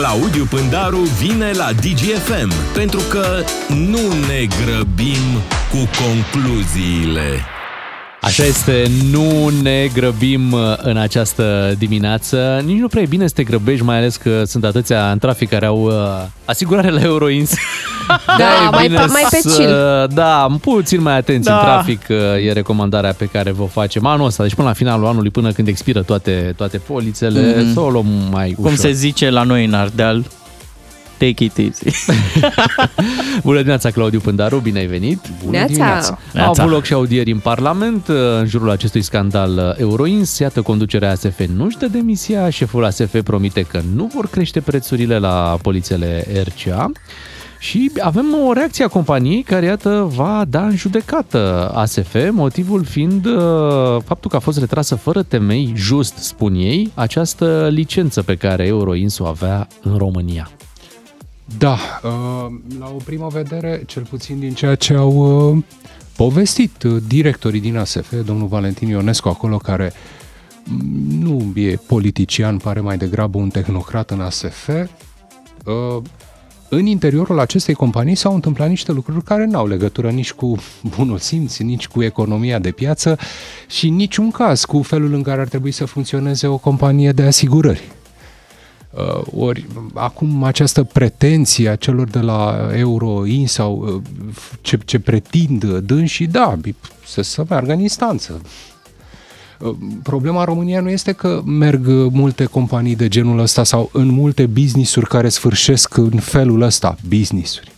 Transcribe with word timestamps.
Claudiu 0.00 0.44
Pândaru 0.44 0.98
vine 0.98 1.50
la 1.50 1.72
DGFM 1.72 2.52
pentru 2.74 3.00
că 3.08 3.24
nu 3.68 3.98
ne 4.28 4.46
grăbim 4.64 5.40
cu 5.70 5.88
concluziile. 6.02 7.40
Așa 8.20 8.44
este, 8.44 8.90
nu 9.10 9.48
ne 9.62 9.88
grăbim 9.92 10.52
uh, 10.52 10.60
în 10.76 10.96
această 10.96 11.74
dimineață. 11.78 12.62
Nici 12.64 12.78
nu 12.78 12.88
prea 12.88 13.02
e 13.02 13.06
bine 13.06 13.26
să 13.26 13.34
te 13.34 13.42
grăbești, 13.42 13.84
mai 13.84 13.96
ales 13.96 14.16
că 14.16 14.44
sunt 14.44 14.64
atâția 14.64 15.10
în 15.10 15.18
trafic 15.18 15.48
care 15.48 15.66
au 15.66 15.82
uh, 15.82 15.92
asigurare 16.44 16.90
la 16.90 17.00
Euroins. 17.00 17.54
Da, 18.38 18.70
mai, 18.72 18.86
pe, 18.88 18.94
mai 18.94 19.26
pe 19.30 19.36
să, 19.40 19.56
chill. 19.56 20.08
Da, 20.14 20.46
puțin 20.60 21.02
mai 21.02 21.16
atenți 21.16 21.48
Da. 21.48 21.54
în 21.54 21.60
trafic 21.64 22.00
uh, 22.08 22.16
e 22.46 22.52
recomandarea 22.52 23.12
pe 23.12 23.24
care 23.32 23.50
vă 23.50 23.64
facem 23.64 24.06
anul 24.06 24.26
ăsta, 24.26 24.42
deci 24.42 24.54
până 24.54 24.68
la 24.68 24.74
finalul 24.74 25.06
anului, 25.06 25.30
până 25.30 25.52
când 25.52 25.68
expiră 25.68 26.02
toate, 26.02 26.52
toate 26.56 26.78
polițele, 26.78 27.54
Mhm. 27.62 27.72
să 27.72 27.80
o 27.80 27.90
luăm 27.90 28.06
mai 28.30 28.52
Cum 28.52 28.64
ușor. 28.64 28.76
se 28.78 28.90
zice 28.92 29.30
la 29.30 29.42
noi 29.42 29.64
în 29.64 29.74
Ardeal, 29.74 30.24
take 31.18 31.44
it 31.44 31.58
easy. 31.58 31.84
Bună 33.42 33.56
dimineața, 33.56 33.90
Claudiu 33.90 34.20
Pândaru, 34.20 34.58
bine 34.58 34.78
ai 34.78 34.86
venit! 34.86 35.18
Neața. 35.50 36.18
Au 36.38 36.52
avut 36.56 36.70
loc 36.70 36.84
și 36.84 36.92
audieri 36.92 37.30
în 37.32 37.38
Parlament 37.38 38.08
uh, 38.08 38.16
în 38.38 38.46
jurul 38.46 38.70
acestui 38.70 39.02
scandal 39.02 39.56
uh, 39.56 39.78
Euroins. 39.80 40.38
Iată, 40.38 40.62
conducerea 40.62 41.10
ASF 41.10 41.40
nu-și 41.56 41.78
dă 41.78 41.86
demisia, 41.86 42.50
șeful 42.50 42.84
ASF 42.84 43.22
promite 43.24 43.62
că 43.62 43.80
nu 43.94 44.10
vor 44.14 44.28
crește 44.30 44.60
prețurile 44.60 45.18
la 45.18 45.56
polițele 45.62 46.26
RCA. 46.44 46.90
Și 47.60 47.90
avem 47.98 48.34
o 48.46 48.52
reacție 48.52 48.84
a 48.84 48.88
companiei 48.88 49.42
care, 49.42 49.66
iată, 49.66 50.10
va 50.14 50.44
da 50.48 50.66
în 50.66 50.76
judecată 50.76 51.70
ASF, 51.74 52.16
motivul 52.30 52.84
fiind 52.84 53.24
uh, 53.24 54.02
faptul 54.04 54.30
că 54.30 54.36
a 54.36 54.38
fost 54.38 54.58
retrasă 54.58 54.94
fără 54.94 55.22
temei, 55.22 55.72
just 55.76 56.16
spun 56.16 56.54
ei, 56.54 56.90
această 56.94 57.68
licență 57.70 58.22
pe 58.22 58.36
care 58.36 58.66
Euroins 58.66 59.18
o 59.18 59.26
avea 59.26 59.66
în 59.82 59.96
România. 59.96 60.50
Da, 61.58 61.78
uh, 62.02 62.10
la 62.78 62.86
o 62.94 62.96
primă 63.04 63.26
vedere, 63.32 63.82
cel 63.86 64.02
puțin 64.02 64.38
din 64.38 64.54
ceea 64.54 64.74
ce 64.74 64.94
au 64.94 65.12
uh, 65.52 65.62
povestit 66.16 66.82
uh, 66.82 67.02
directorii 67.06 67.60
din 67.60 67.76
ASF, 67.76 68.14
domnul 68.24 68.46
Valentin 68.46 68.88
Ionescu 68.88 69.28
acolo, 69.28 69.56
care 69.56 69.92
mm, 70.64 71.18
nu 71.18 71.52
e 71.54 71.78
politician, 71.86 72.56
pare 72.56 72.80
mai 72.80 72.96
degrabă 72.96 73.38
un 73.38 73.48
tehnocrat 73.48 74.10
în 74.10 74.20
ASF, 74.20 74.68
uh, 74.68 76.02
în 76.72 76.86
interiorul 76.86 77.38
acestei 77.38 77.74
companii 77.74 78.14
s-au 78.14 78.34
întâmplat 78.34 78.68
niște 78.68 78.92
lucruri 78.92 79.24
care 79.24 79.44
n-au 79.44 79.66
legătură 79.66 80.10
nici 80.10 80.32
cu 80.32 80.56
bunul 80.96 81.18
simț, 81.18 81.56
nici 81.56 81.88
cu 81.88 82.02
economia 82.02 82.58
de 82.58 82.70
piață 82.70 83.18
și 83.68 83.86
în 83.86 83.94
niciun 83.94 84.30
caz 84.30 84.64
cu 84.64 84.82
felul 84.82 85.14
în 85.14 85.22
care 85.22 85.40
ar 85.40 85.48
trebui 85.48 85.70
să 85.70 85.84
funcționeze 85.84 86.46
o 86.46 86.56
companie 86.56 87.12
de 87.12 87.22
asigurări. 87.22 87.82
Uh, 88.90 89.22
ori 89.36 89.66
acum 89.94 90.42
această 90.42 90.82
pretenție 90.82 91.68
a 91.68 91.76
celor 91.76 92.08
de 92.08 92.18
la 92.18 92.70
Euroin 92.76 93.46
sau 93.46 93.78
uh, 93.78 94.02
ce, 94.60 94.78
ce 94.84 94.98
pretind 94.98 95.64
dânsii, 95.78 96.26
da, 96.26 96.58
să, 97.06 97.22
să 97.22 97.44
meargă 97.48 97.72
în 97.72 97.80
instanță. 97.80 98.40
Uh, 99.60 99.76
Problema 100.02 100.38
în 100.38 100.44
România 100.44 100.80
nu 100.80 100.90
este 100.90 101.12
că 101.12 101.42
merg 101.44 101.86
multe 102.12 102.44
companii 102.44 102.96
de 102.96 103.08
genul 103.08 103.38
ăsta 103.38 103.64
sau 103.64 103.90
în 103.92 104.08
multe 104.08 104.46
business-uri 104.46 105.08
care 105.08 105.28
sfârșesc 105.28 105.96
în 105.96 106.18
felul 106.18 106.60
ăsta, 106.60 106.96
business-uri. 107.08 107.72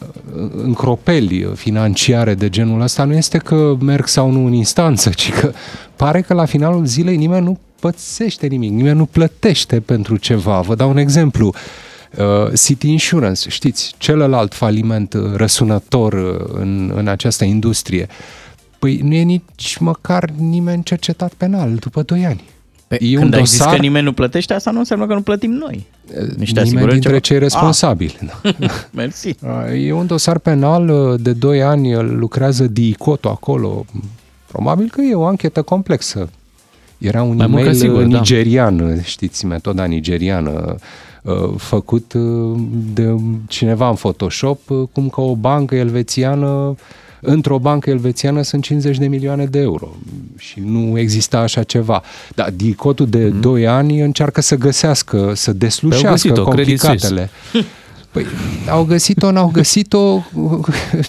Uh, 0.00 0.50
Încropeli 0.62 1.50
financiare 1.54 2.34
de 2.34 2.48
genul 2.48 2.80
ăsta 2.80 3.04
nu 3.04 3.14
este 3.14 3.38
că 3.38 3.76
merg 3.80 4.06
sau 4.06 4.30
nu 4.30 4.46
în 4.46 4.52
instanță, 4.52 5.10
ci 5.10 5.32
că 5.32 5.52
pare 5.96 6.20
că 6.20 6.34
la 6.34 6.44
finalul 6.44 6.84
zilei 6.84 7.16
nimeni 7.16 7.44
nu 7.44 7.58
pățește 7.80 8.46
nimic, 8.46 8.70
nimeni 8.70 8.98
nu 8.98 9.06
plătește 9.06 9.80
pentru 9.80 10.16
ceva. 10.16 10.60
Vă 10.60 10.74
dau 10.74 10.90
un 10.90 10.96
exemplu. 10.96 11.54
Uh, 12.18 12.52
City 12.64 12.90
Insurance, 12.90 13.48
știți, 13.48 13.94
celălalt 13.98 14.54
faliment 14.54 15.14
uh, 15.14 15.34
răsunător 15.34 16.12
uh, 16.12 16.60
în, 16.60 16.92
în 16.94 17.08
această 17.08 17.44
industrie. 17.44 18.08
Păi 18.78 18.96
nu 19.04 19.14
e 19.14 19.22
nici 19.22 19.76
măcar 19.80 20.30
nimeni 20.38 20.82
cercetat 20.82 21.32
penal 21.32 21.74
după 21.74 22.02
2 22.02 22.26
ani. 22.26 22.42
Pe, 22.88 22.98
E 23.00 23.14
un 23.16 23.20
când 23.22 23.34
ai 23.34 23.44
zis 23.44 23.58
dosar- 23.58 23.74
că 23.74 23.80
nimeni 23.80 24.04
nu 24.04 24.12
plătește, 24.12 24.54
asta 24.54 24.70
nu 24.70 24.78
înseamnă 24.78 25.06
că 25.06 25.14
nu 25.14 25.20
plătim 25.20 25.50
noi. 25.50 25.86
Niște 26.12 26.34
nimeni 26.36 26.58
asigurări 26.60 26.90
dintre 26.92 27.08
ceva. 27.10 27.18
cei 27.20 27.38
responsabili. 27.38 28.18
Ah. 28.42 28.54
Ah, 28.60 28.70
mersi. 28.90 29.34
E 29.74 29.92
un 29.92 30.06
dosar 30.06 30.38
penal 30.38 30.88
uh, 30.88 31.20
de 31.20 31.32
2 31.32 31.62
ani, 31.62 31.94
uh, 31.94 32.02
lucrează 32.10 32.66
DICOTO 32.66 33.28
acolo. 33.28 33.84
Probabil 34.46 34.88
că 34.90 35.00
e 35.00 35.14
o 35.14 35.24
anchetă 35.26 35.62
complexă. 35.62 36.28
Era 36.98 37.22
un 37.22 37.36
Mai 37.36 37.46
mult 37.46 37.60
e-mail 37.60 37.66
ca 37.78 37.84
sigur, 37.84 38.02
uh, 38.02 38.10
da. 38.10 38.18
nigerian, 38.18 39.00
știți, 39.04 39.46
metoda 39.46 39.84
nigeriană, 39.84 40.74
uh, 41.22 41.34
făcut 41.56 42.12
uh, 42.12 42.60
de 42.94 43.14
cineva 43.48 43.88
în 43.88 43.94
Photoshop, 43.94 44.70
uh, 44.70 44.88
cum 44.92 45.08
că 45.08 45.20
o 45.20 45.34
bancă 45.36 45.74
elvețiană, 45.74 46.74
într-o 47.20 47.58
bancă 47.58 47.90
elvețiană 47.90 48.42
sunt 48.42 48.62
50 48.62 48.98
de 48.98 49.06
milioane 49.08 49.44
de 49.44 49.58
euro 49.58 49.88
și 50.38 50.60
nu 50.64 50.98
exista 50.98 51.38
așa 51.38 51.62
ceva. 51.62 52.02
Dar 52.34 52.50
DICOTul 52.50 53.06
de 53.06 53.24
Mhm. 53.24 53.40
2 53.40 53.66
ani 53.66 54.00
încearcă 54.00 54.40
să 54.40 54.56
găsească, 54.56 55.32
să 55.34 55.52
deslușească 55.52 56.10
găsit-o, 56.10 56.44
Credit 56.44 56.80
Suisse. 56.80 56.86
complicatele. 57.08 57.30
Păi, 58.12 58.24
au 58.70 58.84
găsit-o, 58.84 59.30
n-au 59.30 59.50
găsit-o, 59.52 60.22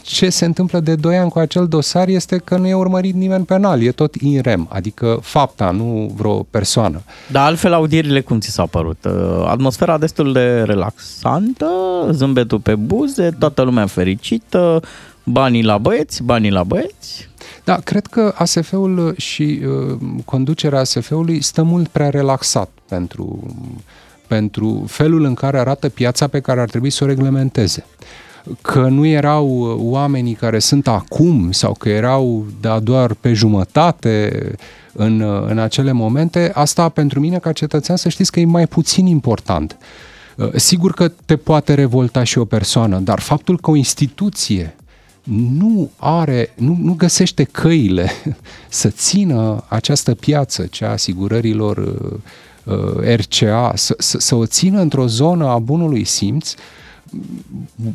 ce 0.01 0.29
se 0.29 0.45
întâmplă 0.45 0.79
de 0.79 0.95
2 0.95 1.17
ani 1.17 1.29
cu 1.29 1.39
acel 1.39 1.67
dosar 1.67 2.07
este 2.07 2.37
că 2.37 2.57
nu 2.57 2.67
e 2.67 2.73
urmărit 2.73 3.15
nimeni 3.15 3.45
penal, 3.45 3.81
e 3.81 3.91
tot 3.91 4.15
in 4.15 4.41
rem, 4.41 4.67
adică 4.71 5.19
fapta, 5.21 5.71
nu 5.71 6.13
vreo 6.17 6.43
persoană. 6.43 7.01
Dar 7.31 7.45
altfel 7.45 7.73
audierile 7.73 8.21
cum 8.21 8.39
ți 8.39 8.49
s-au 8.49 8.67
părut? 8.67 9.05
Uh, 9.05 9.45
Atmosfera 9.47 9.97
destul 9.97 10.33
de 10.33 10.61
relaxantă, 10.61 11.67
zâmbetul 12.11 12.59
pe 12.59 12.75
buze, 12.75 13.29
toată 13.39 13.61
lumea 13.61 13.85
fericită, 13.85 14.81
banii 15.31 15.63
la 15.63 15.77
băieți, 15.77 16.23
banii 16.23 16.49
la 16.49 16.63
băieți. 16.63 17.29
Da, 17.63 17.75
cred 17.75 18.05
că 18.05 18.33
ASF-ul 18.37 19.13
și 19.17 19.61
uh, 19.63 19.97
conducerea 20.25 20.79
ASF-ului 20.79 21.41
stă 21.41 21.63
mult 21.63 21.87
prea 21.87 22.09
relaxat 22.09 22.69
pentru, 22.87 23.55
pentru 24.27 24.85
felul 24.87 25.23
în 25.23 25.33
care 25.33 25.59
arată 25.59 25.89
piața 25.89 26.27
pe 26.27 26.39
care 26.39 26.61
ar 26.61 26.69
trebui 26.69 26.89
să 26.89 27.03
o 27.03 27.07
reglementeze. 27.07 27.85
Că 28.61 28.79
nu 28.79 29.05
erau 29.05 29.47
uh, 29.47 29.75
oamenii 29.77 30.33
care 30.33 30.59
sunt 30.59 30.87
acum 30.87 31.51
sau 31.51 31.73
că 31.73 31.89
erau 31.89 32.45
da, 32.61 32.79
doar 32.79 33.13
pe 33.13 33.33
jumătate 33.33 34.31
în, 34.93 35.19
uh, 35.19 35.45
în 35.47 35.59
acele 35.59 35.91
momente, 35.91 36.51
asta 36.53 36.89
pentru 36.89 37.19
mine 37.19 37.37
ca 37.37 37.51
cetățean 37.51 37.97
să 37.97 38.09
știți 38.09 38.31
că 38.31 38.39
e 38.39 38.45
mai 38.45 38.67
puțin 38.67 39.05
important. 39.05 39.77
Uh, 40.35 40.49
Sigur 40.55 40.91
că 40.91 41.07
te 41.25 41.35
poate 41.35 41.73
revolta 41.73 42.23
și 42.23 42.37
o 42.37 42.45
persoană, 42.45 42.99
dar 42.99 43.19
faptul 43.19 43.59
că 43.59 43.71
o 43.71 43.75
instituție 43.75 44.75
nu 45.23 45.91
are, 45.97 46.53
nu, 46.55 46.77
nu 46.81 46.93
găsește 46.93 47.43
căile 47.43 48.11
să 48.69 48.89
țină 48.89 49.63
această 49.67 50.15
piață, 50.15 50.65
cea 50.65 50.87
a 50.87 50.91
asigurărilor 50.91 51.77
uh, 51.77 52.75
uh, 52.75 53.15
RCA, 53.15 53.71
să, 53.75 53.95
să, 53.97 54.19
să 54.19 54.35
o 54.35 54.45
țină 54.45 54.81
într-o 54.81 55.07
zonă 55.07 55.47
a 55.47 55.59
bunului 55.59 56.03
simț, 56.03 56.53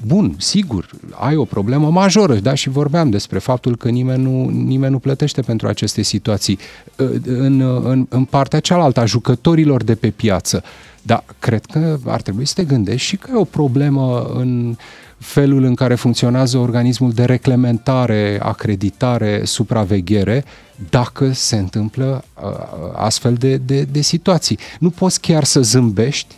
bun, 0.07 0.35
sigur, 0.39 0.91
ai 1.11 1.37
o 1.37 1.45
problemă 1.45 1.91
majoră, 1.91 2.35
da, 2.35 2.55
și 2.55 2.69
vorbeam 2.69 3.11
despre 3.11 3.39
faptul 3.39 3.77
că 3.77 3.89
nimeni 3.89 4.23
nu, 4.23 4.49
nimeni 4.49 4.93
nu 4.93 4.99
plătește 4.99 5.41
pentru 5.41 5.69
aceste 5.69 6.03
situații 6.03 6.59
Uh, 6.97 7.11
în, 7.27 7.61
în, 7.61 8.07
în 8.09 8.25
partea 8.25 8.61
cealaltă 8.61 9.01
a 9.01 9.05
jucătorilor 9.05 9.83
de 9.83 9.95
pe 9.95 10.11
piață. 10.11 10.63
Dar 11.03 11.25
cred 11.39 11.65
că 11.65 11.99
ar 12.07 12.23
trebui 12.23 12.47
să 12.47 12.53
te 12.57 12.65
gândești 12.65 13.07
și 13.07 13.17
că 13.17 13.31
e 13.33 13.37
o 13.37 13.45
problemă 13.45 14.31
în 14.35 14.77
felul 15.25 15.65
în 15.65 15.75
care 15.75 15.95
funcționează 15.95 16.59
organismul 16.59 17.13
de 17.13 17.25
reglementare, 17.25 18.39
acreditare, 18.43 19.41
supraveghere, 19.45 20.45
dacă 20.91 21.33
se 21.33 21.57
întâmplă 21.57 22.25
uh, 22.43 22.51
astfel 22.97 23.35
de, 23.35 23.57
de, 23.57 23.83
de 23.83 24.01
situații. 24.01 24.59
Nu 24.79 24.91
poți 24.91 25.21
chiar 25.21 25.45
să 25.45 25.61
zâmbești 25.61 26.35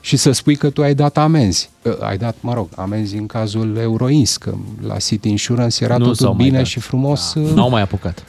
și 0.00 0.16
să 0.16 0.30
spui 0.32 0.56
că 0.56 0.70
tu 0.70 0.82
ai 0.82 0.94
dat 0.94 1.16
amenzi. 1.16 1.70
Uh, 1.82 1.92
Ai 2.00 2.16
dat, 2.18 2.36
mă 2.40 2.54
rog, 2.54 2.68
amenzi 2.74 3.16
în 3.16 3.26
cazul 3.26 3.76
Euroins, 3.76 4.36
că 4.36 4.54
la 4.86 4.96
City 4.96 5.28
Insurance 5.28 5.84
era 5.84 5.96
Nu 5.96 6.06
nu 6.06 6.12
s-au 6.12 6.14
totul 6.24 6.34
mai 6.34 6.44
bine 6.44 6.56
dat. 6.58 6.66
și 6.66 6.80
frumos. 6.80 7.32
Da, 7.34 7.40
uh, 7.40 7.50
n-au 7.54 7.70
mai 7.70 7.82
apucat. 7.82 8.24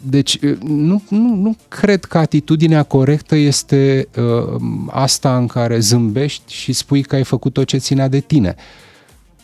deci 0.00 0.38
nu, 0.62 1.02
nu, 1.08 1.34
nu 1.34 1.56
cred 1.68 2.04
că 2.04 2.18
atitudinea 2.18 2.82
corectă 2.82 3.34
este 3.34 4.08
uh, 4.16 4.60
asta 4.90 5.36
în 5.36 5.46
care 5.46 5.78
zâmbești 5.78 6.52
și 6.52 6.72
spui 6.72 7.02
că 7.02 7.14
ai 7.14 7.24
făcut 7.24 7.52
tot 7.52 7.66
ce 7.66 7.76
ținea 7.76 8.08
de 8.08 8.20
tine. 8.20 8.54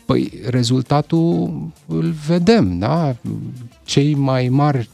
Păi 0.07 0.31
rezultatul 0.49 1.53
îl 1.85 2.13
vedem, 2.27 2.79
da? 2.79 3.15
Cei 3.83 4.15
mai 4.15 4.47
mari, 4.49 4.89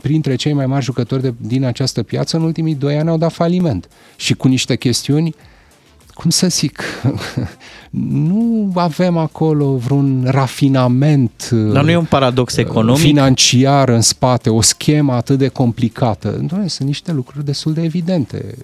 printre 0.00 0.34
cei 0.34 0.52
mai 0.52 0.66
mari 0.66 0.84
jucători 0.84 1.22
de, 1.22 1.34
din 1.38 1.64
această 1.64 2.02
piață 2.02 2.36
în 2.36 2.42
ultimii 2.42 2.74
doi 2.74 2.98
ani 2.98 3.08
au 3.08 3.18
dat 3.18 3.32
faliment. 3.32 3.88
Și 4.16 4.34
cu 4.34 4.48
niște 4.48 4.76
chestiuni 4.76 5.34
cum 6.14 6.30
să 6.30 6.46
zic, 6.48 6.82
nu 7.90 8.72
avem 8.74 9.16
acolo 9.16 9.76
vreun 9.76 10.24
rafinament 10.26 11.48
Dar 11.50 11.84
nu 11.84 11.90
e 11.90 11.96
un 11.96 12.04
paradox 12.04 12.56
economic? 12.56 13.00
financiar 13.00 13.88
în 13.88 14.00
spate, 14.00 14.50
o 14.50 14.60
schemă 14.60 15.12
atât 15.12 15.38
de 15.38 15.48
complicată. 15.48 16.28
Doamne, 16.48 16.68
sunt 16.68 16.88
niște 16.88 17.12
lucruri 17.12 17.44
destul 17.44 17.72
de 17.72 17.82
evidente. 17.82 18.54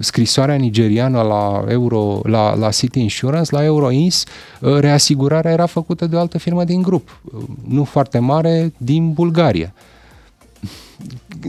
Scrisoarea 0.00 0.54
nigeriană 0.54 1.22
la, 1.22 1.64
Euro, 1.68 2.20
la, 2.24 2.54
la 2.54 2.70
City 2.70 3.00
Insurance, 3.00 3.54
la 3.54 3.64
Euroins, 3.64 4.24
reasigurarea 4.60 5.52
era 5.52 5.66
făcută 5.66 6.06
de 6.06 6.16
o 6.16 6.18
altă 6.18 6.38
firmă 6.38 6.64
din 6.64 6.82
grup, 6.82 7.20
nu 7.68 7.84
foarte 7.84 8.18
mare, 8.18 8.72
din 8.76 9.12
Bulgaria 9.12 9.74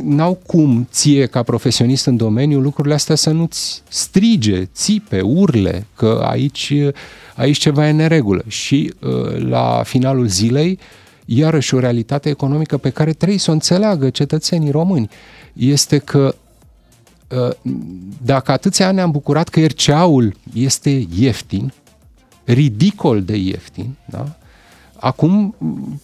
n-au 0.03 0.39
cum 0.45 0.87
ție 0.91 1.25
ca 1.25 1.43
profesionist 1.43 2.05
în 2.05 2.17
domeniu 2.17 2.59
lucrurile 2.59 2.93
astea 2.93 3.15
să 3.15 3.29
nu-ți 3.29 3.83
strige, 3.87 4.63
țipe, 4.73 5.21
urle 5.21 5.87
că 5.95 6.23
aici, 6.27 6.73
aici 7.35 7.57
ceva 7.57 7.87
e 7.87 7.91
neregulă. 7.91 8.43
Și 8.47 8.93
la 9.37 9.81
finalul 9.85 10.27
zilei, 10.27 10.79
iarăși 11.25 11.75
o 11.75 11.79
realitate 11.79 12.29
economică 12.29 12.77
pe 12.77 12.89
care 12.89 13.13
trebuie 13.13 13.37
să 13.37 13.49
o 13.49 13.53
înțeleagă 13.53 14.09
cetățenii 14.09 14.71
români 14.71 15.09
este 15.53 15.97
că 15.97 16.35
dacă 18.23 18.51
atâția 18.51 18.87
ani 18.87 18.99
am 18.99 19.11
bucurat 19.11 19.49
că 19.49 19.65
RCA-ul 19.65 20.33
este 20.53 21.07
ieftin, 21.15 21.73
ridicol 22.43 23.23
de 23.23 23.35
ieftin, 23.35 23.95
da? 24.05 24.25
acum 25.03 25.55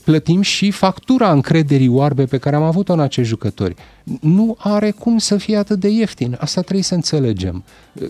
plătim 0.03 0.41
și 0.41 0.71
factura 0.71 1.31
încrederii 1.31 1.87
oarbe 1.87 2.25
pe 2.25 2.37
care 2.37 2.55
am 2.55 2.63
avut-o 2.63 2.93
în 2.93 2.99
acești 2.99 3.29
jucători. 3.29 3.75
Nu 4.21 4.55
are 4.59 4.91
cum 4.91 5.17
să 5.17 5.37
fie 5.37 5.57
atât 5.57 5.79
de 5.79 5.89
ieftin. 5.89 6.37
Asta 6.39 6.61
trebuie 6.61 6.83
să 6.83 6.93
înțelegem. 6.93 7.63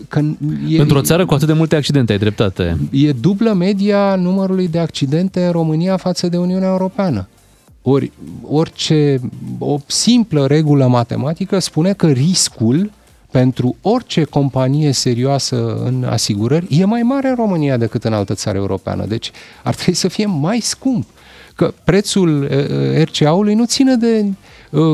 Că 0.08 0.20
e, 0.68 0.76
Pentru 0.76 0.98
o 0.98 1.02
țară 1.02 1.26
cu 1.26 1.34
atât 1.34 1.46
de 1.46 1.52
multe 1.52 1.76
accidente, 1.76 2.12
ai 2.12 2.18
dreptate. 2.18 2.76
E 2.90 3.12
dublă 3.12 3.52
media 3.52 4.14
numărului 4.14 4.68
de 4.68 4.78
accidente 4.78 5.44
în 5.44 5.52
România 5.52 5.96
față 5.96 6.28
de 6.28 6.36
Uniunea 6.36 6.68
Europeană. 6.68 7.28
Ori 7.82 8.12
orice, 8.42 9.20
o 9.58 9.78
simplă 9.86 10.46
regulă 10.46 10.86
matematică 10.86 11.58
spune 11.58 11.92
că 11.92 12.06
riscul 12.06 12.90
pentru 13.30 13.76
orice 13.82 14.24
companie 14.24 14.92
serioasă 14.92 15.82
în 15.84 16.04
asigurări 16.04 16.66
e 16.70 16.84
mai 16.84 17.02
mare 17.02 17.28
în 17.28 17.34
România 17.34 17.76
decât 17.76 18.04
în 18.04 18.12
altă 18.12 18.34
țară 18.34 18.56
europeană. 18.58 19.04
Deci 19.06 19.30
ar 19.62 19.74
trebui 19.74 19.94
să 19.94 20.08
fie 20.08 20.26
mai 20.26 20.60
scump. 20.60 21.06
Că 21.54 21.74
prețul 21.84 22.48
RCA-ului 23.04 23.54
nu 23.54 23.64
ține 23.64 23.94
de 23.94 24.26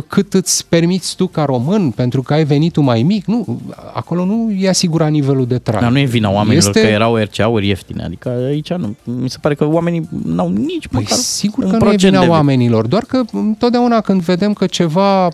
cât 0.06 0.34
îți 0.34 0.66
permiți 0.68 1.16
tu 1.16 1.26
ca 1.26 1.44
român, 1.44 1.90
pentru 1.90 2.22
că 2.22 2.32
ai 2.32 2.44
venitul 2.44 2.82
mai 2.82 3.02
mic. 3.02 3.24
Nu, 3.24 3.60
acolo 3.92 4.24
nu 4.24 4.50
e 4.58 4.68
asigurat 4.68 5.10
nivelul 5.10 5.46
de 5.46 5.58
trai. 5.58 5.80
Dar 5.80 5.90
nu 5.90 5.98
e 5.98 6.04
vina 6.04 6.30
oamenilor 6.30 6.76
este... 6.76 6.80
că 6.80 6.86
erau 6.86 7.16
RCA-uri 7.16 7.68
ieftine. 7.68 8.04
Adică 8.04 8.28
aici 8.28 8.72
nu. 8.72 8.96
Mi 9.04 9.30
se 9.30 9.38
pare 9.40 9.54
că 9.54 9.64
oamenii 9.64 10.08
n-au 10.24 10.48
nici 10.48 10.88
păi 10.88 11.00
măcar 11.00 11.16
sigur 11.16 11.64
că 11.64 11.76
nu 11.76 11.92
e 11.92 11.96
vina 11.96 12.28
oamenilor, 12.28 12.86
doar 12.86 13.02
că 13.02 13.22
întotdeauna 13.32 14.00
când 14.00 14.20
vedem 14.20 14.52
că 14.52 14.66
ceva 14.66 15.28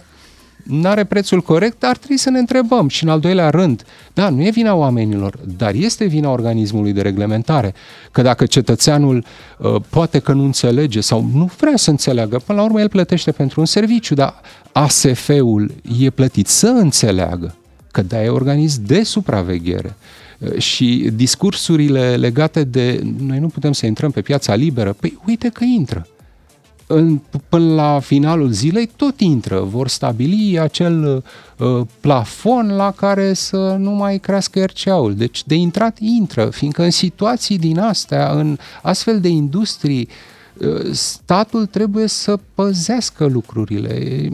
nu 0.63 0.89
are 0.89 1.05
prețul 1.05 1.41
corect, 1.41 1.85
ar 1.85 1.97
trebui 1.97 2.17
să 2.17 2.31
ne 2.31 2.39
întrebăm. 2.39 2.89
Și 2.89 3.05
în 3.05 3.11
al 3.11 3.21
doilea 3.21 3.51
rând, 3.51 3.85
da, 4.13 4.29
nu 4.29 4.45
e 4.45 4.51
vina 4.51 4.75
oamenilor, 4.75 5.39
dar 5.57 5.75
este 5.75 6.05
vina 6.05 6.31
organismului 6.31 6.93
de 6.93 7.03
reglementare. 7.03 7.75
Că 8.11 8.23
dacă 8.23 8.47
cetățeanul 8.47 9.25
uh, 9.59 9.75
poate 9.89 10.19
că 10.19 10.33
nu 10.33 10.45
înțelege 10.45 11.01
sau 11.01 11.31
nu 11.35 11.51
vrea 11.57 11.77
să 11.77 11.91
înțeleagă, 11.91 12.39
până 12.47 12.59
la 12.59 12.65
urmă 12.65 12.81
el 12.81 12.89
plătește 12.89 13.33
pentru 13.33 13.61
un 13.61 13.67
serviciu, 13.67 14.15
dar 14.15 14.41
ASF-ul 14.73 15.75
e 15.99 16.11
plătit 16.11 16.47
să 16.47 16.67
înțeleagă 16.67 17.55
că 17.91 18.03
da, 18.03 18.23
e 18.23 18.29
organism 18.29 18.83
de 18.87 19.03
supraveghere 19.03 19.97
uh, 20.39 20.59
și 20.59 21.11
discursurile 21.15 22.17
legate 22.17 22.65
de 22.65 23.01
noi 23.19 23.39
nu 23.39 23.47
putem 23.47 23.73
să 23.73 23.87
intrăm 23.87 24.11
pe 24.11 24.21
piața 24.21 24.55
liberă, 24.55 24.93
păi 24.93 25.19
uite 25.27 25.49
că 25.49 25.65
intră 25.65 26.07
în, 26.95 27.21
până 27.53 27.75
la 27.75 27.99
finalul 28.01 28.51
zilei 28.51 28.91
tot 28.97 29.21
intră, 29.21 29.61
vor 29.61 29.89
stabili 29.89 30.59
acel 30.59 31.25
uh, 31.57 31.81
plafon 32.01 32.77
la 32.77 32.91
care 32.91 33.33
să 33.33 33.77
nu 33.79 33.91
mai 33.91 34.19
crească 34.19 34.65
RCA-ul. 34.65 35.15
Deci 35.15 35.43
de 35.47 35.55
intrat 35.55 35.99
intră, 35.99 36.51
fiindcă 36.51 36.83
în 36.83 36.91
situații 36.91 37.59
din 37.59 37.79
astea, 37.79 38.31
în 38.31 38.59
astfel 38.83 39.21
de 39.21 39.29
industrii, 39.29 40.09
uh, 40.59 40.93
statul 40.93 41.67
trebuie 41.67 42.07
să 42.07 42.39
păzească 42.55 43.27
lucrurile 43.27 44.29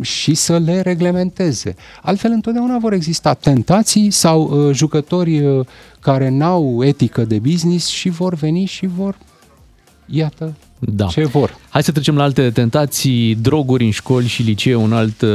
și 0.00 0.34
să 0.34 0.58
le 0.58 0.80
reglementeze. 0.80 1.74
Altfel, 2.02 2.30
întotdeauna 2.30 2.78
vor 2.78 2.92
exista 2.92 3.34
tentații 3.34 4.10
sau 4.10 4.42
uh, 4.42 4.74
jucători 4.74 5.40
uh, 5.46 5.66
care 6.00 6.28
n-au 6.28 6.84
etică 6.84 7.24
de 7.24 7.38
business 7.38 7.86
și 7.86 8.08
vor 8.08 8.34
veni 8.34 8.64
și 8.64 8.86
vor, 8.86 9.18
iată, 10.06 10.54
da. 10.80 11.06
ce 11.06 11.24
vor. 11.24 11.56
Hai 11.68 11.82
să 11.82 11.92
trecem 11.92 12.16
la 12.16 12.22
alte 12.22 12.50
tentații, 12.50 13.34
droguri 13.34 13.84
în 13.84 13.90
școli 13.90 14.26
și 14.26 14.42
licee, 14.42 14.74
un 14.74 14.92
alt 14.92 15.20
uh, 15.20 15.28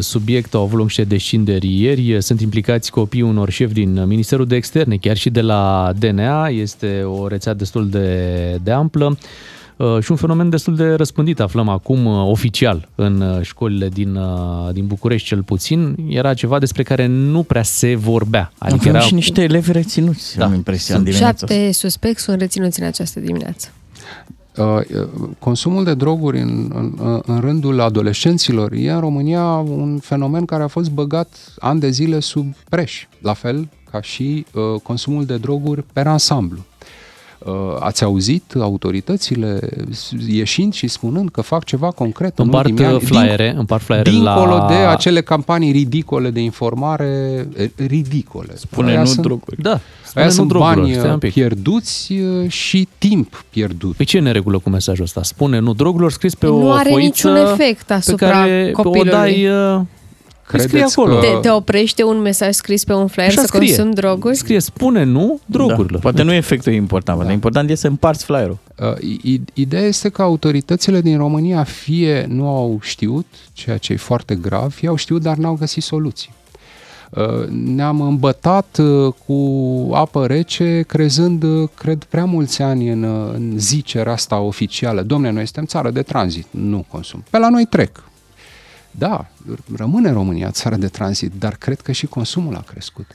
subiect, 0.00 0.54
au 0.54 0.62
avut 0.62 0.76
loc 0.76 0.86
niște 0.86 1.04
descinderi 1.04 1.80
ieri, 1.80 2.22
sunt 2.22 2.40
implicați 2.40 2.90
copiii 2.90 3.22
unor 3.22 3.50
șefi 3.50 3.72
din 3.72 4.06
Ministerul 4.06 4.46
de 4.46 4.56
Externe, 4.56 4.96
chiar 4.96 5.16
și 5.16 5.30
de 5.30 5.40
la 5.40 5.92
DNA, 5.98 6.48
este 6.48 7.02
o 7.02 7.26
rețea 7.26 7.54
destul 7.54 7.88
de, 7.88 8.58
de 8.62 8.70
amplă 8.70 9.18
uh, 9.76 10.02
și 10.02 10.10
un 10.10 10.16
fenomen 10.16 10.50
destul 10.50 10.76
de 10.76 10.94
răspândit, 10.94 11.40
aflăm 11.40 11.68
acum 11.68 12.06
uh, 12.06 12.28
oficial 12.30 12.88
în 12.94 13.20
uh, 13.20 13.42
școlile 13.42 13.88
din, 13.88 14.14
uh, 14.14 14.72
din 14.72 14.86
București 14.86 15.28
cel 15.28 15.42
puțin, 15.42 15.94
era 16.08 16.34
ceva 16.34 16.58
despre 16.58 16.82
care 16.82 17.06
nu 17.06 17.42
prea 17.42 17.62
se 17.62 17.96
vorbea. 17.96 18.52
Adică 18.58 18.80
Avem 18.80 18.94
era... 18.94 19.04
și 19.04 19.14
niște 19.14 19.42
elevi 19.42 19.72
reținuți, 19.72 20.36
da. 20.36 20.44
am 20.44 20.54
impresia, 20.54 20.96
în 20.96 21.04
dimineața 21.04 21.46
Șapte 21.46 21.72
suspecți 21.72 22.22
sunt 22.22 22.40
reținuți 22.40 22.80
în 22.80 22.86
această 22.86 23.20
dimineață. 23.20 23.68
Uh, 24.60 24.80
consumul 25.38 25.84
de 25.84 25.94
droguri 25.94 26.40
în, 26.40 26.70
în, 26.74 27.20
în 27.26 27.40
rândul 27.40 27.80
adolescenților 27.80 28.72
e 28.72 28.90
în 28.90 29.00
România 29.00 29.44
un 29.56 29.98
fenomen 29.98 30.44
care 30.44 30.62
a 30.62 30.66
fost 30.66 30.90
băgat 30.90 31.54
ani 31.58 31.80
de 31.80 31.90
zile 31.90 32.20
sub 32.20 32.54
preș, 32.68 33.06
la 33.20 33.32
fel 33.32 33.68
ca 33.90 34.00
și 34.00 34.46
uh, 34.54 34.80
consumul 34.82 35.24
de 35.24 35.36
droguri 35.36 35.82
pe 35.92 36.00
ansamblu. 36.00 36.64
Uh, 37.44 37.52
ați 37.78 38.04
auzit 38.04 38.54
autoritățile 38.58 39.60
ieșind 40.28 40.72
și 40.72 40.88
spunând 40.88 41.30
că 41.30 41.40
fac 41.40 41.64
ceva 41.64 41.90
concret 41.90 42.38
în 42.38 42.44
împart 42.44 42.68
ultimii 42.68 42.90
ani, 42.90 43.00
flyere, 43.00 43.54
împart 43.56 43.82
flyere 43.82 44.10
dincolo 44.10 44.56
la... 44.56 44.66
de 44.68 44.74
acele 44.74 45.20
campanii 45.20 45.72
ridicole 45.72 46.30
de 46.30 46.40
informare, 46.40 47.48
ridicole. 47.76 48.56
Spune 48.56 48.90
Aia 48.90 48.98
nu 48.98 49.04
sunt, 49.04 49.20
droguri. 49.20 49.62
Da, 49.62 49.80
Aia 50.14 50.26
nu 50.26 50.32
sunt 50.32 50.52
bani 50.52 50.92
pierduți 51.18 52.14
și 52.48 52.88
timp 52.98 53.44
pierdut. 53.50 53.96
Pe 53.96 54.04
ce 54.04 54.16
e 54.16 54.20
neregulă 54.20 54.58
cu 54.58 54.70
mesajul 54.70 55.04
ăsta? 55.04 55.22
Spune 55.22 55.58
nu 55.58 55.74
drogurilor 55.74 56.12
scris 56.12 56.34
pe 56.34 56.46
nu 56.46 56.66
o 56.66 56.70
are 56.70 56.90
foiță 56.90 57.06
niciun 57.06 57.36
efect 57.36 57.90
asupra 57.90 58.26
pe 58.26 58.32
care 58.32 58.70
copilului. 58.72 59.08
o 59.08 59.12
dai 59.12 59.48
Credeți 60.50 60.98
acolo. 60.98 61.14
că... 61.14 61.20
Te, 61.20 61.38
te 61.40 61.50
oprește 61.50 62.02
un 62.02 62.20
mesaj 62.20 62.54
scris 62.54 62.84
pe 62.84 62.92
un 62.92 63.06
flyer 63.06 63.28
Așa 63.28 63.40
să 63.40 63.46
scrie. 63.46 63.66
consumi 63.66 63.94
droguri? 63.94 64.36
Scrie, 64.36 64.60
spune 64.60 65.04
nu 65.04 65.40
drogurilor. 65.46 65.90
Da. 65.90 65.98
Poate 65.98 66.22
nu 66.22 66.32
efectul 66.32 66.72
e 66.72 66.76
important, 66.76 67.22
da. 67.22 67.32
important 67.32 67.70
e 67.70 67.74
să 67.74 67.86
împarți 67.86 68.24
flyerul. 68.24 68.58
Uh, 68.78 69.38
ideea 69.54 69.82
este 69.82 70.08
că 70.08 70.22
autoritățile 70.22 71.00
din 71.00 71.16
România 71.16 71.62
fie 71.62 72.26
nu 72.28 72.48
au 72.48 72.78
știut, 72.82 73.26
ceea 73.52 73.76
ce 73.76 73.92
e 73.92 73.96
foarte 73.96 74.34
grav, 74.34 74.72
fie 74.72 74.88
au 74.88 74.96
știut, 74.96 75.22
dar 75.22 75.36
n-au 75.36 75.54
găsit 75.54 75.82
soluții. 75.82 76.30
Uh, 77.10 77.46
ne-am 77.48 78.00
îmbătat 78.00 78.78
uh, 78.80 79.12
cu 79.26 79.94
apă 79.94 80.26
rece, 80.26 80.84
crezând, 80.86 81.42
uh, 81.42 81.68
cred, 81.74 82.04
prea 82.04 82.24
mulți 82.24 82.62
ani 82.62 82.88
în, 82.88 83.02
în 83.34 83.52
zicerea 83.56 84.12
asta 84.12 84.38
oficială. 84.38 85.02
Domne, 85.02 85.30
noi 85.30 85.44
suntem 85.44 85.64
țară 85.64 85.90
de 85.90 86.02
tranzit, 86.02 86.46
nu 86.50 86.84
consum. 86.88 87.24
Pe 87.30 87.38
la 87.38 87.48
noi 87.48 87.64
trec. 87.64 88.02
Da, 88.90 89.26
rămâne 89.76 90.10
România 90.10 90.50
țară 90.50 90.76
de 90.76 90.88
tranzit, 90.88 91.32
dar 91.38 91.56
cred 91.56 91.80
că 91.80 91.92
și 91.92 92.06
consumul 92.06 92.54
a 92.54 92.60
crescut. 92.60 93.06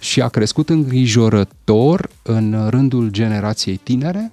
Și 0.00 0.20
a 0.20 0.28
crescut 0.28 0.68
îngrijorător 0.68 2.10
în 2.22 2.66
rândul 2.70 3.08
generației 3.08 3.76
tinere, 3.76 4.32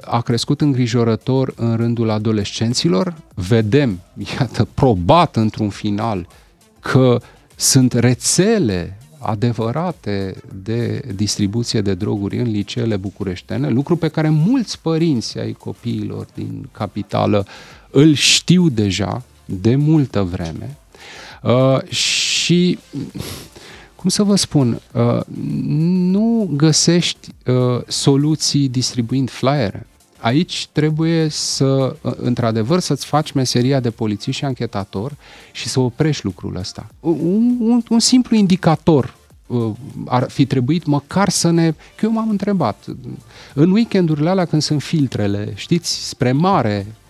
a 0.00 0.20
crescut 0.20 0.60
îngrijorător 0.60 1.52
în 1.56 1.76
rândul 1.76 2.10
adolescenților. 2.10 3.14
Vedem, 3.34 4.00
iată, 4.38 4.68
probat 4.74 5.36
într-un 5.36 5.68
final 5.68 6.28
că 6.80 7.20
sunt 7.56 7.92
rețele 7.92 8.98
adevărate 9.18 10.34
de 10.62 11.02
distribuție 11.14 11.80
de 11.80 11.94
droguri 11.94 12.38
în 12.38 12.50
liceele 12.50 12.96
bucureștene, 12.96 13.68
lucru 13.68 13.96
pe 13.96 14.08
care 14.08 14.28
mulți 14.28 14.80
părinți 14.80 15.38
ai 15.38 15.52
copiilor 15.52 16.26
din 16.34 16.68
capitală 16.72 17.46
îl 17.90 18.14
știu 18.14 18.68
deja 18.68 19.22
de 19.44 19.76
multă 19.76 20.22
vreme 20.22 20.76
uh, 21.42 21.82
și 21.88 22.78
cum 24.04 24.12
să 24.12 24.22
vă 24.22 24.36
spun, 24.36 24.80
uh, 24.92 25.20
nu 26.10 26.50
găsești 26.56 27.28
uh, 27.46 27.82
soluții 27.86 28.68
distribuind 28.68 29.30
flyere. 29.30 29.86
Aici 30.18 30.68
trebuie 30.72 31.28
să, 31.28 31.96
într-adevăr, 32.16 32.80
să-ți 32.80 33.06
faci 33.06 33.32
meseria 33.32 33.80
de 33.80 33.90
polițist 33.90 34.36
și 34.36 34.44
anchetator 34.44 35.12
și 35.52 35.68
să 35.68 35.80
oprești 35.80 36.24
lucrul 36.24 36.56
ăsta. 36.56 36.86
Un, 37.00 37.56
un, 37.60 37.82
un 37.88 37.98
simplu 37.98 38.36
indicator 38.36 39.14
uh, 39.46 39.72
ar 40.06 40.30
fi 40.30 40.46
trebuit 40.46 40.84
măcar 40.84 41.28
să 41.28 41.50
ne... 41.50 41.70
Că 41.70 42.04
eu 42.04 42.10
m-am 42.10 42.30
întrebat, 42.30 42.84
în 43.54 43.70
weekendurile 43.70 44.30
alea 44.30 44.44
când 44.44 44.62
sunt 44.62 44.82
filtrele, 44.82 45.52
știți, 45.54 46.08
spre 46.08 46.32
mare, 46.32 46.86
Uh, 46.86 47.03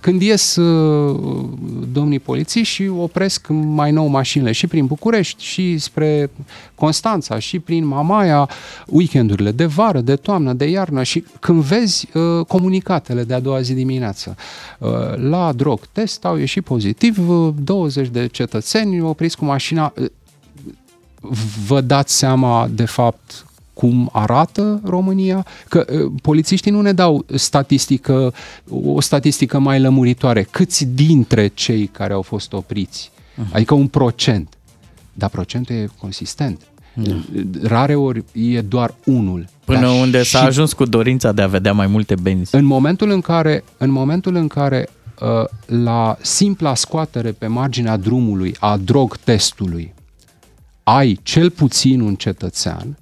când 0.00 0.22
ies 0.22 0.56
uh, 0.56 1.48
domnii 1.92 2.18
polițiști 2.18 2.74
și 2.74 2.88
opresc 2.88 3.46
mai 3.48 3.90
nou 3.90 4.06
mașinile 4.06 4.52
și 4.52 4.66
prin 4.66 4.86
București 4.86 5.44
și 5.44 5.78
spre 5.78 6.30
Constanța 6.74 7.38
și 7.38 7.58
prin 7.58 7.86
Mamaia, 7.86 8.48
weekendurile 8.86 9.50
de 9.50 9.64
vară, 9.64 10.00
de 10.00 10.16
toamnă, 10.16 10.52
de 10.52 10.64
iarnă 10.64 11.02
și 11.02 11.24
când 11.40 11.62
vezi 11.62 12.08
uh, 12.14 12.46
comunicatele 12.46 13.24
de 13.24 13.34
a 13.34 13.40
doua 13.40 13.60
zi 13.60 13.74
dimineață. 13.74 14.36
La 15.14 15.52
drog 15.52 15.80
test 15.92 16.24
au 16.24 16.36
ieșit 16.36 16.64
pozitiv 16.64 17.18
20 17.64 18.08
de 18.08 18.26
cetățeni 18.26 19.00
opriți 19.00 19.36
cu 19.36 19.44
mașina. 19.44 19.92
Vă 21.66 21.80
dați 21.80 22.16
seama 22.16 22.68
de 22.72 22.84
fapt 22.84 23.46
cum 23.82 24.08
arată 24.12 24.80
România, 24.84 25.46
că 25.68 25.86
polițiștii 26.22 26.70
nu 26.70 26.80
ne 26.80 26.92
dau 26.92 27.24
statistică, 27.34 28.34
o 28.70 29.00
statistică 29.00 29.58
mai 29.58 29.80
lămuritoare. 29.80 30.42
Câți 30.42 30.84
dintre 30.84 31.46
cei 31.46 31.86
care 31.86 32.12
au 32.12 32.22
fost 32.22 32.52
opriți? 32.52 33.10
Uh-huh. 33.10 33.52
Adică 33.52 33.74
un 33.74 33.86
procent. 33.86 34.54
Dar 35.12 35.28
procentul 35.28 35.74
e 35.74 35.88
consistent. 36.00 36.60
Uh-huh. 36.60 37.62
Rare 37.62 37.94
ori 37.94 38.24
e 38.32 38.60
doar 38.60 38.94
unul. 39.04 39.46
Până 39.64 39.88
unde 39.88 40.22
s-a 40.22 40.42
ajuns 40.42 40.72
cu 40.72 40.84
dorința 40.84 41.32
de 41.32 41.42
a 41.42 41.46
vedea 41.46 41.72
mai 41.72 41.86
multe 41.86 42.14
benzi. 42.14 42.54
În 42.54 42.64
momentul 42.64 43.10
în 43.10 43.20
care, 43.20 43.64
în 43.76 43.90
momentul 43.90 44.34
în 44.34 44.46
care 44.46 44.88
la 45.66 46.16
simpla 46.20 46.74
scoatere 46.74 47.30
pe 47.30 47.46
marginea 47.46 47.96
drumului 47.96 48.56
a 48.58 48.76
drog 48.76 49.16
testului 49.16 49.94
ai 50.82 51.18
cel 51.22 51.50
puțin 51.50 52.00
un 52.00 52.14
cetățean, 52.14 52.96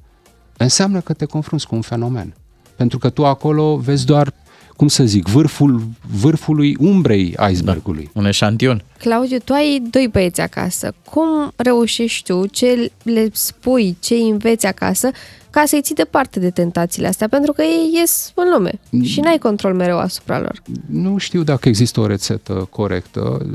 înseamnă 0.62 1.00
că 1.00 1.12
te 1.12 1.24
confrunți 1.24 1.66
cu 1.66 1.74
un 1.74 1.80
fenomen. 1.80 2.34
Pentru 2.76 2.98
că 2.98 3.10
tu 3.10 3.26
acolo 3.26 3.76
vezi 3.76 4.06
doar, 4.06 4.32
cum 4.76 4.88
să 4.88 5.04
zic, 5.04 5.26
vârful, 5.26 5.82
vârfului 6.20 6.76
umbrei 6.80 7.36
icebergului. 7.50 8.10
Da, 8.12 8.20
un 8.20 8.26
eșantion. 8.26 8.84
Claudiu, 8.98 9.38
tu 9.38 9.52
ai 9.52 9.82
doi 9.90 10.08
băieți 10.12 10.40
acasă. 10.40 10.94
Cum 11.10 11.52
reușești 11.56 12.32
tu, 12.32 12.46
ce 12.46 12.90
le 13.02 13.28
spui, 13.32 13.96
ce 14.00 14.14
înveți 14.14 14.66
acasă, 14.66 15.10
ca 15.50 15.62
să-i 15.66 15.82
ții 15.82 15.94
departe 15.94 16.40
de 16.40 16.50
tentațiile 16.50 17.08
astea, 17.08 17.28
pentru 17.28 17.52
că 17.52 17.62
ei 17.62 17.90
ies 18.00 18.32
în 18.34 18.44
lume 18.52 18.72
și 19.02 19.20
n-ai 19.20 19.38
control 19.38 19.74
mereu 19.74 19.98
asupra 19.98 20.38
lor. 20.38 20.62
Nu 20.86 21.18
știu 21.18 21.42
dacă 21.42 21.68
există 21.68 22.00
o 22.00 22.06
rețetă 22.06 22.68
corectă. 22.70 23.46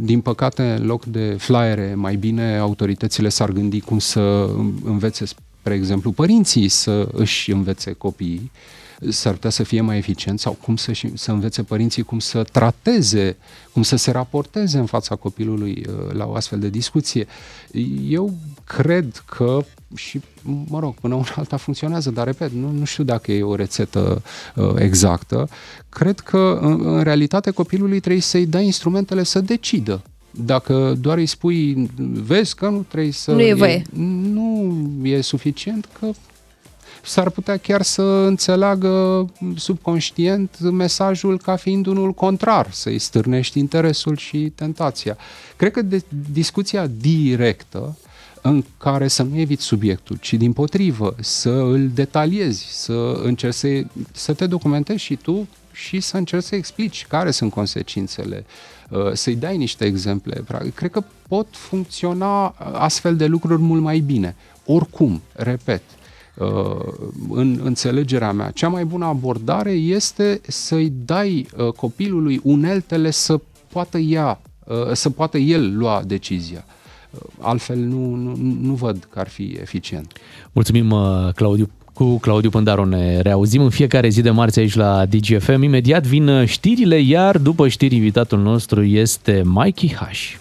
Din 0.00 0.20
păcate, 0.20 0.62
în 0.62 0.86
loc 0.86 1.04
de 1.04 1.36
flyere, 1.38 1.94
mai 1.96 2.16
bine 2.16 2.56
autoritățile 2.56 3.28
s-ar 3.28 3.50
gândi 3.50 3.80
cum 3.80 3.98
să 3.98 4.48
învețe 4.84 5.24
spre 5.62 5.74
exemplu, 5.74 6.10
părinții 6.12 6.68
să 6.68 7.08
își 7.12 7.50
învețe 7.50 7.92
copiii, 7.92 8.50
s-ar 9.08 9.32
putea 9.32 9.50
să 9.50 9.62
fie 9.62 9.80
mai 9.80 9.96
eficient 9.96 10.40
sau 10.40 10.52
cum 10.52 10.76
să, 10.76 10.92
să 11.14 11.30
învețe 11.30 11.62
părinții 11.62 12.02
cum 12.02 12.18
să 12.18 12.42
trateze, 12.42 13.36
cum 13.72 13.82
să 13.82 13.96
se 13.96 14.10
raporteze 14.10 14.78
în 14.78 14.86
fața 14.86 15.14
copilului 15.14 15.86
uh, 15.88 16.12
la 16.12 16.26
o 16.26 16.34
astfel 16.34 16.58
de 16.58 16.68
discuție. 16.68 17.26
Eu 18.08 18.34
cred 18.64 19.22
că 19.26 19.64
și, 19.94 20.20
mă 20.42 20.78
rog, 20.78 20.94
până 20.94 21.14
una 21.14 21.32
alta 21.36 21.56
funcționează, 21.56 22.10
dar, 22.10 22.26
repet, 22.26 22.52
nu, 22.52 22.70
nu 22.70 22.84
știu 22.84 23.04
dacă 23.04 23.32
e 23.32 23.42
o 23.42 23.54
rețetă 23.54 24.22
uh, 24.54 24.74
exactă. 24.76 25.48
Cred 25.88 26.20
că, 26.20 26.58
în, 26.60 26.86
în 26.86 27.02
realitate, 27.02 27.50
copilului 27.50 28.00
trebuie 28.00 28.22
să-i 28.22 28.46
dai 28.46 28.64
instrumentele 28.64 29.22
să 29.22 29.40
decidă 29.40 30.02
dacă 30.32 30.96
doar 31.00 31.18
îi 31.18 31.26
spui, 31.26 31.90
vezi 32.12 32.54
că 32.54 32.68
nu 32.68 32.84
trebuie 32.88 33.12
să... 33.12 33.32
Nu 33.32 33.42
e 33.42 33.54
voie. 33.54 33.72
E, 33.72 33.84
nu 34.32 34.86
e 35.02 35.20
suficient, 35.20 35.88
că 35.98 36.10
s-ar 37.02 37.30
putea 37.30 37.56
chiar 37.56 37.82
să 37.82 38.02
înțeleagă 38.02 39.26
subconștient 39.56 40.58
mesajul 40.60 41.38
ca 41.38 41.56
fiind 41.56 41.86
unul 41.86 42.12
contrar, 42.12 42.70
să-i 42.70 42.98
stârnești 42.98 43.58
interesul 43.58 44.16
și 44.16 44.38
tentația. 44.54 45.16
Cred 45.56 45.72
că 45.72 45.82
de 45.82 46.02
discuția 46.32 46.86
directă 46.86 47.96
în 48.40 48.64
care 48.78 49.08
să 49.08 49.22
nu 49.22 49.38
eviți 49.38 49.64
subiectul, 49.64 50.16
ci 50.20 50.34
din 50.34 50.52
potrivă 50.52 51.14
să 51.20 51.50
îl 51.50 51.88
detaliezi, 51.94 52.66
să 52.70 53.20
încerci 53.22 53.54
să, 53.54 53.84
să 54.12 54.32
te 54.32 54.46
documentezi 54.46 55.02
și 55.02 55.16
tu 55.16 55.48
și 55.72 56.00
să 56.00 56.16
încerci 56.16 56.44
să 56.44 56.54
explici 56.54 57.06
care 57.06 57.30
sunt 57.30 57.50
consecințele, 57.50 58.44
uh, 58.90 59.12
să-i 59.12 59.36
dai 59.36 59.56
niște 59.56 59.84
exemple. 59.84 60.44
Cred 60.74 60.90
că 60.90 61.02
pot 61.28 61.46
funcționa 61.50 62.46
astfel 62.72 63.16
de 63.16 63.26
lucruri 63.26 63.60
mult 63.60 63.82
mai 63.82 63.98
bine. 63.98 64.36
Oricum, 64.66 65.22
repet, 65.32 65.82
uh, 66.36 66.46
în 67.28 67.60
înțelegerea 67.62 68.32
mea, 68.32 68.50
cea 68.50 68.68
mai 68.68 68.84
bună 68.84 69.04
abordare 69.04 69.70
este 69.70 70.40
să-i 70.46 70.92
dai 71.04 71.46
uh, 71.56 71.68
copilului 71.68 72.40
uneltele 72.42 73.10
să 73.10 73.40
poată 73.68 73.98
ia, 73.98 74.40
să 74.92 75.10
poată 75.10 75.38
el 75.38 75.76
lua 75.76 76.02
decizia. 76.06 76.64
Altfel 77.40 77.76
nu, 77.78 78.14
nu, 78.14 78.36
nu 78.60 78.74
văd 78.74 79.08
că 79.10 79.18
ar 79.18 79.28
fi 79.28 79.56
eficient. 79.60 80.12
Mulțumim, 80.52 80.94
Claudiu, 81.34 81.70
cu 82.02 82.18
Claudiu 82.18 82.50
Pândaru 82.50 82.84
ne 82.84 83.20
reauzim 83.20 83.62
în 83.62 83.70
fiecare 83.70 84.08
zi 84.08 84.22
de 84.22 84.30
marți 84.30 84.58
aici 84.58 84.74
la 84.74 85.06
DGFM. 85.06 85.62
Imediat 85.62 86.06
vin 86.06 86.44
știrile, 86.46 87.00
iar 87.00 87.38
după 87.38 87.68
știri 87.68 87.94
invitatul 87.94 88.38
nostru 88.38 88.84
este 88.84 89.42
Mikey 89.44 89.94
Hash. 89.94 90.32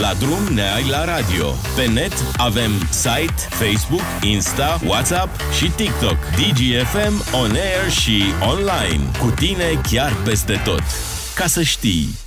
La 0.00 0.12
drum 0.18 0.54
ne 0.54 0.62
ai 0.62 0.88
la 0.90 1.04
radio. 1.04 1.46
Pe 1.76 1.90
net 1.92 2.12
avem 2.36 2.70
site, 2.90 3.34
Facebook, 3.48 4.02
Insta, 4.32 4.80
WhatsApp 4.86 5.28
și 5.58 5.70
TikTok. 5.70 6.16
DGFM 6.36 7.36
on 7.42 7.50
air 7.50 7.90
și 7.90 8.22
online. 8.40 9.04
Cu 9.20 9.32
tine 9.34 9.80
chiar 9.90 10.12
peste 10.24 10.60
tot. 10.64 10.82
Ca 11.34 11.46
să 11.46 11.62
știi. 11.62 12.23